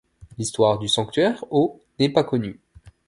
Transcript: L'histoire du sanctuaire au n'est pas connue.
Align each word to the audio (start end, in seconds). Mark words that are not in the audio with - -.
L'histoire 0.39 0.79
du 0.79 0.87
sanctuaire 0.87 1.45
au 1.51 1.79
n'est 1.99 2.09
pas 2.09 2.23
connue. 2.23 2.59